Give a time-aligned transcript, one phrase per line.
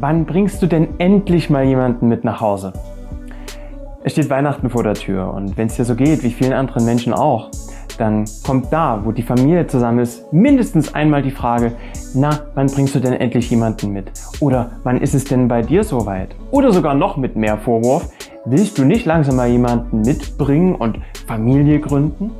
[0.00, 2.72] Wann bringst du denn endlich mal jemanden mit nach Hause?
[4.04, 6.84] Es steht Weihnachten vor der Tür und wenn es dir so geht, wie vielen anderen
[6.84, 7.50] Menschen auch,
[7.98, 11.72] dann kommt da, wo die Familie zusammen ist, mindestens einmal die Frage,
[12.14, 14.12] na, wann bringst du denn endlich jemanden mit?
[14.38, 16.36] Oder wann ist es denn bei dir soweit?
[16.52, 18.08] Oder sogar noch mit mehr Vorwurf,
[18.44, 22.30] willst du nicht langsam mal jemanden mitbringen und Familie gründen?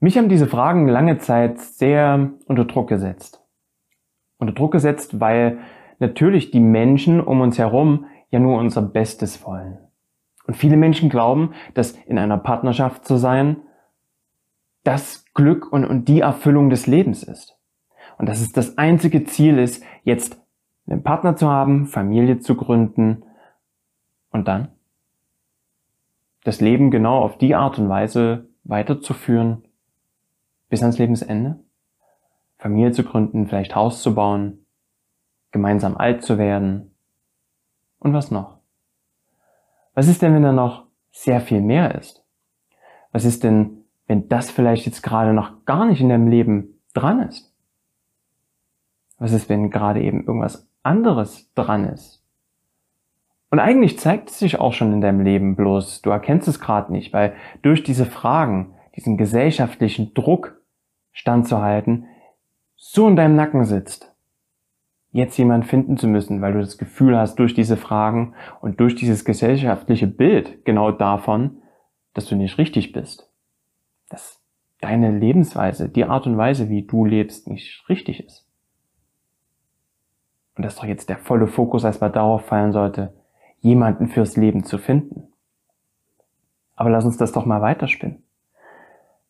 [0.00, 3.47] Mich haben diese Fragen lange Zeit sehr unter Druck gesetzt.
[4.38, 5.58] Unter Druck gesetzt, weil
[5.98, 9.78] natürlich die Menschen um uns herum ja nur unser Bestes wollen.
[10.46, 13.58] Und viele Menschen glauben, dass in einer Partnerschaft zu sein,
[14.84, 17.58] das Glück und, und die Erfüllung des Lebens ist.
[18.16, 20.40] Und dass es das einzige Ziel ist, jetzt
[20.86, 23.24] einen Partner zu haben, Familie zu gründen
[24.30, 24.68] und dann
[26.44, 29.64] das Leben genau auf die Art und Weise weiterzuführen,
[30.70, 31.58] bis ans Lebensende?
[32.58, 34.66] Familie zu gründen, vielleicht Haus zu bauen,
[35.52, 36.94] gemeinsam alt zu werden.
[38.00, 38.58] Und was noch?
[39.94, 42.24] Was ist denn, wenn da noch sehr viel mehr ist?
[43.12, 47.20] Was ist denn, wenn das vielleicht jetzt gerade noch gar nicht in deinem Leben dran
[47.20, 47.54] ist?
[49.18, 52.24] Was ist, wenn gerade eben irgendwas anderes dran ist?
[53.50, 56.92] Und eigentlich zeigt es sich auch schon in deinem Leben, bloß du erkennst es gerade
[56.92, 60.60] nicht, weil durch diese Fragen, diesen gesellschaftlichen Druck,
[61.12, 62.06] standzuhalten,
[62.80, 64.14] so in deinem Nacken sitzt,
[65.10, 68.94] jetzt jemand finden zu müssen, weil du das Gefühl hast, durch diese Fragen und durch
[68.94, 71.60] dieses gesellschaftliche Bild genau davon,
[72.14, 73.28] dass du nicht richtig bist.
[74.08, 74.40] Dass
[74.80, 78.48] deine Lebensweise, die Art und Weise, wie du lebst, nicht richtig ist.
[80.54, 83.12] Und dass doch jetzt der volle Fokus erstmal darauf fallen sollte,
[83.58, 85.32] jemanden fürs Leben zu finden.
[86.76, 88.22] Aber lass uns das doch mal weiterspinnen.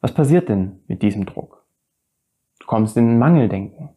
[0.03, 1.58] Was passiert denn mit diesem Druck?
[2.69, 3.89] Kommst in Mangeldenken.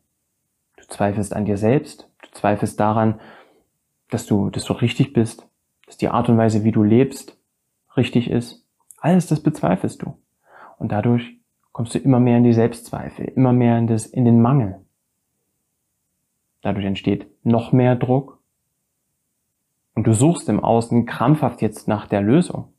[0.77, 3.19] Du zweifelst an dir selbst, du zweifelst daran,
[4.09, 5.45] dass du, dass du richtig bist,
[5.85, 7.37] dass die Art und Weise, wie du lebst,
[7.97, 8.65] richtig ist.
[8.97, 10.17] Alles das bezweifelst du.
[10.79, 11.37] Und dadurch
[11.73, 14.79] kommst du immer mehr in die Selbstzweifel, immer mehr in, das, in den Mangel.
[16.61, 18.39] Dadurch entsteht noch mehr Druck.
[19.95, 22.71] Und du suchst im Außen krampfhaft jetzt nach der Lösung.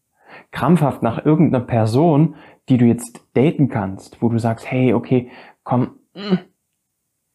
[0.52, 2.36] Krampfhaft nach irgendeiner Person,
[2.70, 5.30] die du jetzt daten kannst, wo du sagst, hey, okay,
[5.64, 6.38] komm, mm,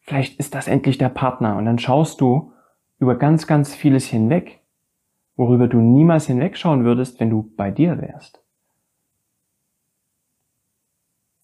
[0.00, 1.56] vielleicht ist das endlich der Partner.
[1.56, 2.52] Und dann schaust du
[2.98, 4.60] über ganz, ganz vieles hinweg,
[5.36, 8.42] worüber du niemals hinwegschauen würdest, wenn du bei dir wärst.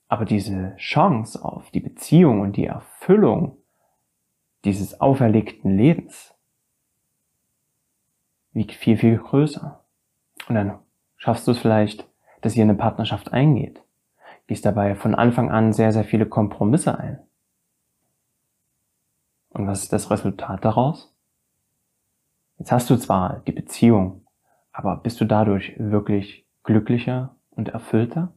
[0.08, 3.58] Aber diese Chance auf die Beziehung und die Erfüllung
[4.64, 6.34] dieses auferlegten Lebens
[8.52, 9.84] wiegt viel, viel größer.
[10.48, 10.78] Und dann
[11.16, 12.08] schaffst du es vielleicht,
[12.42, 13.83] dass ihr eine Partnerschaft eingeht
[14.46, 17.20] gehst dabei von Anfang an sehr, sehr viele Kompromisse ein.
[19.50, 21.14] Und was ist das Resultat daraus?
[22.58, 24.26] Jetzt hast du zwar die Beziehung,
[24.72, 28.32] aber bist du dadurch wirklich glücklicher und erfüllter?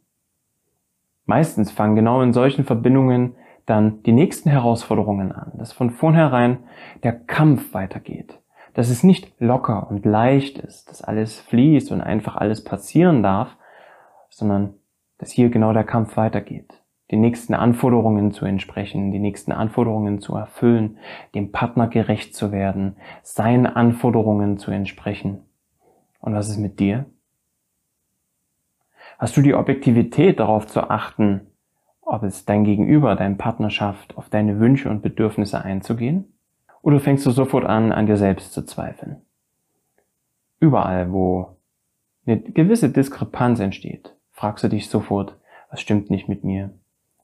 [1.25, 3.35] Meistens fangen genau in solchen Verbindungen
[3.66, 6.59] dann die nächsten Herausforderungen an, dass von vornherein
[7.03, 8.39] der Kampf weitergeht,
[8.74, 13.57] dass es nicht locker und leicht ist, dass alles fließt und einfach alles passieren darf,
[14.29, 14.75] sondern
[15.17, 16.83] dass hier genau der Kampf weitergeht.
[17.09, 20.97] Die nächsten Anforderungen zu entsprechen, die nächsten Anforderungen zu erfüllen,
[21.35, 25.45] dem Partner gerecht zu werden, seinen Anforderungen zu entsprechen.
[26.19, 27.06] Und was ist mit dir?
[29.17, 31.47] Hast du die Objektivität darauf zu achten,
[32.01, 36.33] ob es dein Gegenüber, dein Partner schafft, auf deine Wünsche und Bedürfnisse einzugehen?
[36.81, 39.22] Oder fängst du sofort an, an dir selbst zu zweifeln?
[40.59, 41.57] Überall, wo
[42.25, 45.35] eine gewisse Diskrepanz entsteht, fragst du dich sofort,
[45.71, 46.69] was stimmt nicht mit mir?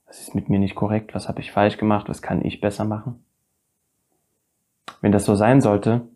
[0.06, 1.14] Was ist mit mir nicht korrekt?
[1.14, 2.08] Was habe ich falsch gemacht?
[2.08, 3.24] Was kann ich besser machen?
[5.00, 6.08] Wenn das so sein sollte,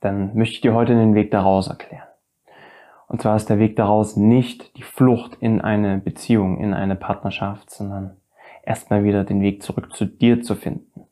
[0.00, 2.06] dann möchte ich dir heute den Weg daraus erklären.
[3.08, 7.70] Und zwar ist der Weg daraus nicht die Flucht in eine Beziehung, in eine Partnerschaft,
[7.70, 8.16] sondern
[8.62, 11.08] erstmal wieder den Weg zurück zu dir zu finden.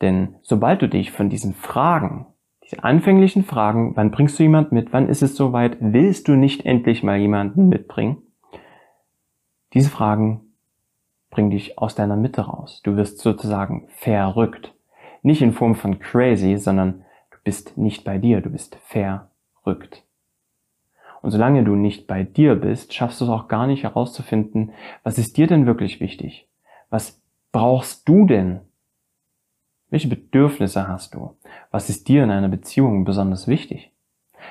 [0.00, 2.26] Denn sobald du dich von diesen Fragen
[2.66, 6.66] diese anfänglichen Fragen, wann bringst du jemand mit, wann ist es soweit, willst du nicht
[6.66, 8.18] endlich mal jemanden mitbringen?
[9.72, 10.52] Diese Fragen
[11.30, 12.80] bringen dich aus deiner Mitte raus.
[12.82, 14.74] Du wirst sozusagen verrückt.
[15.22, 20.04] Nicht in Form von crazy, sondern du bist nicht bei dir, du bist verrückt.
[21.22, 24.72] Und solange du nicht bei dir bist, schaffst du es auch gar nicht herauszufinden,
[25.02, 26.48] was ist dir denn wirklich wichtig?
[26.90, 27.22] Was
[27.52, 28.60] brauchst du denn
[29.90, 31.36] welche Bedürfnisse hast du?
[31.70, 33.92] Was ist dir in einer Beziehung besonders wichtig?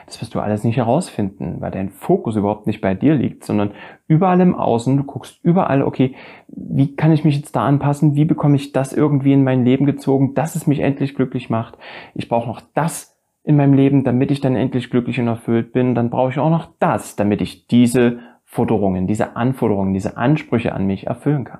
[0.06, 3.72] Das wirst du alles nicht herausfinden, weil dein Fokus überhaupt nicht bei dir liegt, sondern
[4.08, 4.98] überall im Außen.
[4.98, 6.16] Du guckst überall, okay,
[6.48, 8.16] wie kann ich mich jetzt da anpassen?
[8.16, 11.78] Wie bekomme ich das irgendwie in mein Leben gezogen, dass es mich endlich glücklich macht?
[12.14, 15.96] Ich brauche noch das in meinem Leben, damit ich dann endlich glücklich und erfüllt bin.
[15.96, 20.86] Dann brauche ich auch noch das, damit ich diese Forderungen, diese Anforderungen, diese Ansprüche an
[20.88, 21.60] mich erfüllen kann.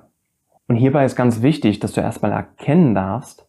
[0.68, 3.45] Und hierbei ist ganz wichtig, dass du erstmal erkennen darfst,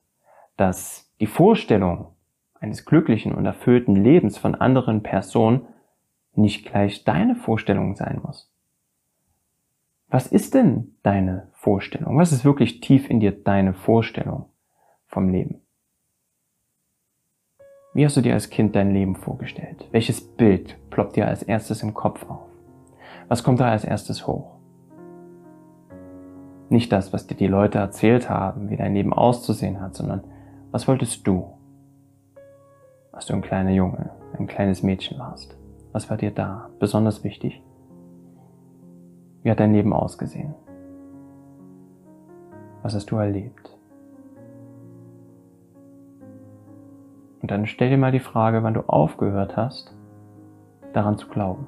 [0.58, 2.16] dass die Vorstellung
[2.60, 5.68] eines glücklichen und erfüllten Lebens von anderen Personen
[6.34, 8.52] nicht gleich deine Vorstellung sein muss.
[10.10, 12.18] Was ist denn deine Vorstellung?
[12.18, 14.50] Was ist wirklich tief in dir deine Vorstellung
[15.06, 15.62] vom Leben?
[17.94, 19.88] Wie hast du dir als Kind dein Leben vorgestellt?
[19.92, 22.48] Welches Bild ploppt dir als erstes im Kopf auf?
[23.28, 24.58] Was kommt da als erstes hoch?
[26.70, 30.24] Nicht das, was dir die Leute erzählt haben, wie dein Leben auszusehen hat, sondern
[30.72, 31.58] was wolltest du?
[33.18, 35.58] als du ein kleiner Junge, ein kleines Mädchen warst?
[35.92, 37.64] Was war dir da besonders wichtig?
[39.42, 40.54] Wie hat dein Leben ausgesehen?
[42.84, 43.76] Was hast du erlebt?
[47.42, 49.96] Und dann stell dir mal die Frage, wann du aufgehört hast,
[50.94, 51.66] daran zu glauben.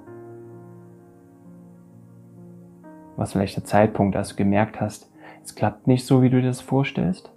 [3.15, 5.11] Was vielleicht der Zeitpunkt, als du gemerkt hast,
[5.43, 7.31] es klappt nicht so, wie du dir das vorstellst?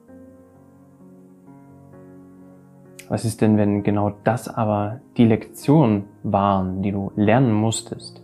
[3.13, 8.23] Was ist denn, wenn genau das aber die Lektion waren, die du lernen musstest?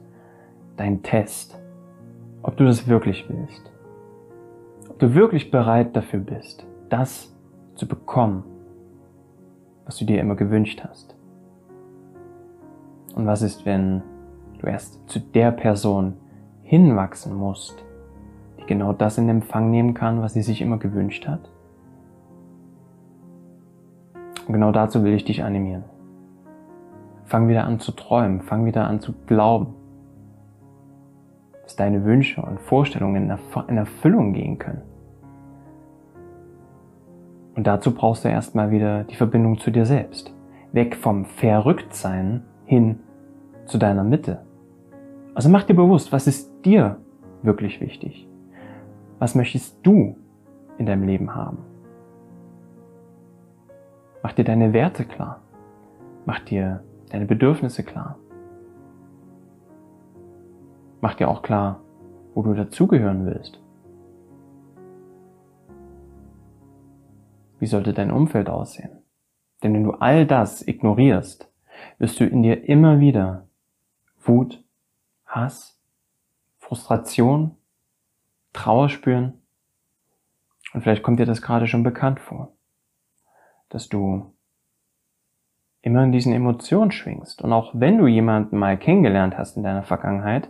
[0.79, 1.61] Dein Test.
[2.43, 3.70] Ob du das wirklich willst.
[4.88, 7.37] Ob du wirklich bereit dafür bist, das
[7.75, 8.44] zu bekommen,
[9.85, 11.14] was du dir immer gewünscht hast.
[13.14, 14.02] Und was ist, wenn
[14.58, 16.14] du erst zu der Person
[16.62, 17.84] hinwachsen musst,
[18.58, 21.50] die genau das in Empfang nehmen kann, was sie sich immer gewünscht hat?
[24.49, 25.85] Und genau dazu will ich dich animieren.
[27.25, 29.75] Fang wieder an zu träumen, fang wieder an zu glauben,
[31.62, 33.31] dass deine Wünsche und Vorstellungen
[33.69, 34.81] in Erfüllung gehen können.
[37.55, 40.33] Und dazu brauchst du erstmal wieder die Verbindung zu dir selbst.
[40.73, 43.01] Weg vom Verrücktsein hin
[43.67, 44.41] zu deiner Mitte.
[45.35, 46.97] Also mach dir bewusst, was ist dir
[47.43, 48.27] wirklich wichtig?
[49.19, 50.17] Was möchtest du
[50.79, 51.68] in deinem Leben haben?
[54.23, 55.43] Mach dir deine Werte klar.
[56.26, 58.19] Mach dir deine Bedürfnisse klar.
[61.00, 61.81] Mach dir auch klar,
[62.35, 63.61] wo du dazugehören willst.
[67.61, 69.03] Wie sollte dein Umfeld aussehen?
[69.62, 71.50] Denn wenn du all das ignorierst,
[71.99, 73.47] wirst du in dir immer wieder
[74.20, 74.62] Wut,
[75.26, 75.81] Hass,
[76.59, 77.56] Frustration,
[78.53, 79.41] Trauer spüren.
[80.75, 82.53] Und vielleicht kommt dir das gerade schon bekannt vor
[83.69, 84.32] dass du
[85.82, 87.43] immer in diesen Emotionen schwingst.
[87.43, 90.49] Und auch wenn du jemanden mal kennengelernt hast in deiner Vergangenheit,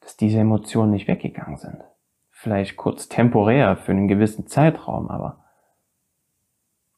[0.00, 1.82] dass diese Emotionen nicht weggegangen sind.
[2.30, 5.44] Vielleicht kurz temporär für einen gewissen Zeitraum, aber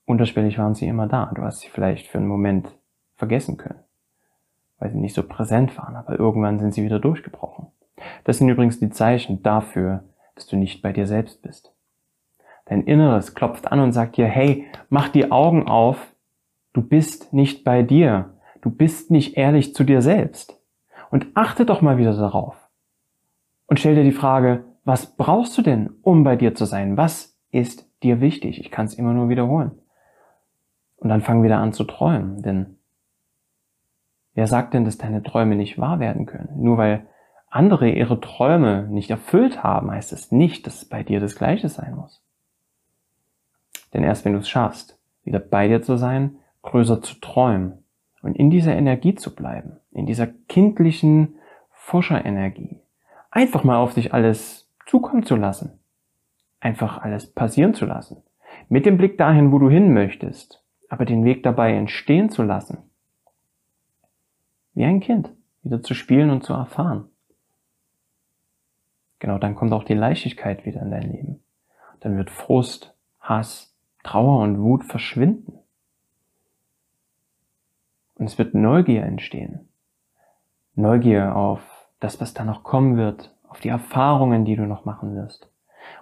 [0.07, 1.31] unterschwellig waren sie immer da.
[1.35, 2.75] Du hast sie vielleicht für einen Moment
[3.17, 3.81] vergessen können,
[4.79, 7.67] weil sie nicht so präsent waren, aber irgendwann sind sie wieder durchgebrochen.
[8.25, 11.74] Das sind übrigens die Zeichen dafür, dass du nicht bei dir selbst bist.
[12.67, 16.15] Dein Inneres klopft an und sagt dir, hey, mach die Augen auf,
[16.73, 20.61] du bist nicht bei dir, du bist nicht ehrlich zu dir selbst.
[21.11, 22.57] Und achte doch mal wieder darauf.
[23.67, 26.97] Und stell dir die Frage, was brauchst du denn, um bei dir zu sein?
[26.97, 28.59] Was ist dir wichtig?
[28.61, 29.73] Ich kann es immer nur wiederholen.
[30.97, 32.79] Und dann fang wieder an zu träumen, denn
[34.33, 36.63] wer sagt denn, dass deine Träume nicht wahr werden können?
[36.63, 37.07] Nur weil
[37.51, 41.95] andere ihre Träume nicht erfüllt haben, heißt es nicht, dass bei dir das Gleiche sein
[41.95, 42.24] muss.
[43.95, 47.85] Denn erst wenn du es schaffst, wieder bei dir zu sein, größer zu träumen
[48.23, 51.37] und in dieser Energie zu bleiben, in dieser kindlichen
[51.71, 52.81] Forscherenergie,
[53.31, 55.79] einfach mal auf dich alles zukommen zu lassen,
[56.61, 58.23] einfach alles passieren zu lassen,
[58.69, 62.79] mit dem Blick dahin, wo du hin möchtest, aber den Weg dabei entstehen zu lassen,
[64.75, 65.31] wie ein Kind,
[65.63, 67.09] wieder zu spielen und zu erfahren.
[69.21, 71.43] Genau dann kommt auch die Leichtigkeit wieder in dein Leben.
[72.01, 73.74] Dann wird Frust, Hass,
[74.05, 75.59] Trauer und Wut verschwinden.
[78.15, 79.69] Und es wird Neugier entstehen.
[80.77, 81.61] Neugier auf
[81.99, 85.51] das, was da noch kommen wird, auf die Erfahrungen, die du noch machen wirst.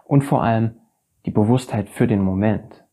[0.04, 0.76] Und vor allem
[1.24, 2.84] die Bewusstheit für den Moment.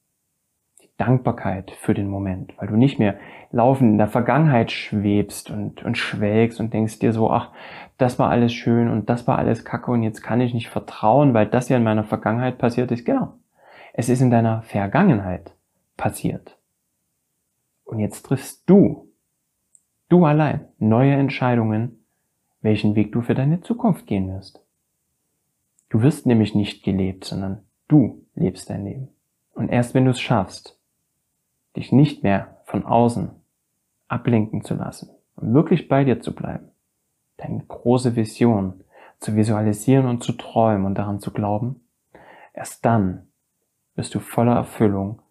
[0.82, 3.18] Die Dankbarkeit für den Moment, weil du nicht mehr
[3.52, 7.52] laufend in der Vergangenheit schwebst und, und schwelgst und denkst dir so, ach,
[7.98, 11.34] das war alles schön und das war alles kacke und jetzt kann ich nicht vertrauen,
[11.34, 13.06] weil das ja in meiner Vergangenheit passiert ist.
[13.06, 13.39] Genau.
[13.94, 15.54] Es ist in deiner Vergangenheit
[15.98, 16.58] passiert.
[17.84, 19.10] Und jetzt triffst du
[20.10, 22.04] Du allein, neue Entscheidungen,
[22.62, 24.60] welchen Weg du für deine Zukunft gehen wirst.
[25.90, 29.10] Du wirst nämlich nicht gelebt, sondern du lebst dein Leben.
[29.54, 30.80] Und erst wenn du es schaffst,
[31.76, 33.30] dich nicht mehr von außen
[34.08, 36.70] ablenken zu lassen und wirklich bei dir zu bleiben,
[37.38, 38.84] deine große Vision
[39.20, 41.82] zu visualisieren und zu träumen und daran zu glauben,
[42.54, 43.28] erst dann
[44.00, 45.22] wirst du voller Erfüllung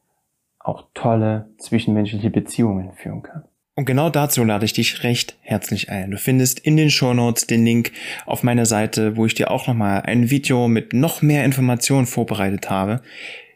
[0.61, 3.45] auch tolle zwischenmenschliche Beziehungen führen können.
[3.75, 6.11] Und genau dazu lade ich dich recht herzlich ein.
[6.11, 7.93] Du findest in den Show Notes den Link
[8.27, 12.69] auf meiner Seite, wo ich dir auch nochmal ein Video mit noch mehr Informationen vorbereitet
[12.69, 13.01] habe.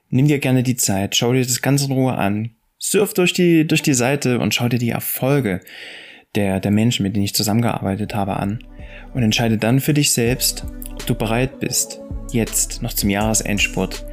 [0.08, 3.66] Nimm dir gerne die Zeit, schau dir das Ganze in Ruhe an, surf durch die,
[3.66, 5.60] durch die Seite und schau dir die Erfolge
[6.34, 8.64] der, der Menschen, mit denen ich zusammengearbeitet habe, an
[9.12, 12.00] und entscheide dann für dich selbst, ob du bereit bist,
[12.32, 14.04] jetzt noch zum Jahresendspurt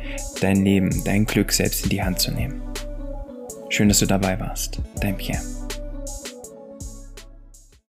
[0.41, 2.61] dein Leben, dein Glück selbst in die Hand zu nehmen.
[3.69, 4.79] Schön, dass du dabei warst.
[4.99, 5.41] Dein Pierre.